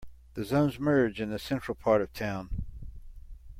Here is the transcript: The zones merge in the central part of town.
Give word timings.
The 0.33 0.43
zones 0.43 0.79
merge 0.79 1.21
in 1.21 1.29
the 1.29 1.37
central 1.37 1.75
part 1.75 2.01
of 2.01 2.11
town. 2.11 2.65